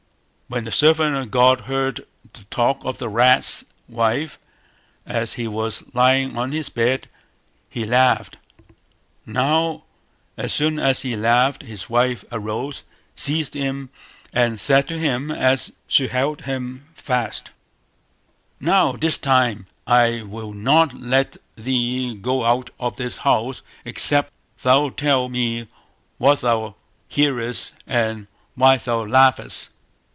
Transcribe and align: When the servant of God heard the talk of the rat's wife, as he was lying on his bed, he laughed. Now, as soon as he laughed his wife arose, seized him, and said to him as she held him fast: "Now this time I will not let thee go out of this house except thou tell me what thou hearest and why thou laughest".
When 0.53 0.65
the 0.65 0.71
servant 0.73 1.15
of 1.15 1.31
God 1.31 1.61
heard 1.61 2.05
the 2.33 2.43
talk 2.49 2.83
of 2.83 2.97
the 2.97 3.07
rat's 3.07 3.63
wife, 3.87 4.37
as 5.05 5.35
he 5.35 5.47
was 5.47 5.81
lying 5.95 6.37
on 6.37 6.51
his 6.51 6.67
bed, 6.67 7.07
he 7.69 7.85
laughed. 7.85 8.35
Now, 9.25 9.85
as 10.35 10.51
soon 10.51 10.77
as 10.77 11.03
he 11.03 11.15
laughed 11.15 11.61
his 11.61 11.89
wife 11.89 12.25
arose, 12.33 12.83
seized 13.15 13.53
him, 13.53 13.91
and 14.33 14.59
said 14.59 14.89
to 14.89 14.99
him 14.99 15.31
as 15.31 15.71
she 15.87 16.09
held 16.09 16.41
him 16.41 16.85
fast: 16.95 17.51
"Now 18.59 18.91
this 18.91 19.17
time 19.17 19.67
I 19.87 20.21
will 20.23 20.51
not 20.51 20.93
let 20.99 21.37
thee 21.55 22.13
go 22.13 22.43
out 22.43 22.71
of 22.77 22.97
this 22.97 23.15
house 23.23 23.61
except 23.85 24.33
thou 24.63 24.89
tell 24.89 25.29
me 25.29 25.67
what 26.17 26.41
thou 26.41 26.75
hearest 27.07 27.73
and 27.87 28.27
why 28.55 28.75
thou 28.75 29.05
laughest". 29.05 29.69